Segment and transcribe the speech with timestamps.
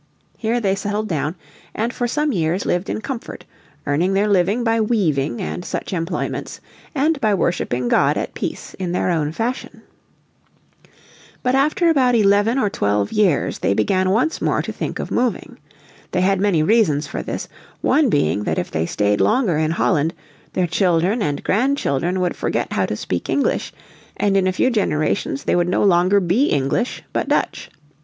[0.35, 1.35] Here they settled down
[1.75, 3.45] and for some years lived in comfort,
[3.85, 6.59] earning their living by weaving and such employments,
[6.95, 9.83] and worshipping God at peace in their own fashion.
[11.43, 15.59] But after about eleven or twelve years they began once more to think of moving.
[16.13, 17.47] They had many reasons for this,
[17.81, 20.15] one being that if they stayed longer in Holland
[20.53, 23.71] their children and grandchildren would forget how to speak English,
[24.17, 27.69] and in a few generations they would no longer be English, but Dutch.